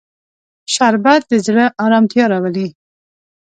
[0.73, 2.67] شربت د زړه ارامتیا راولي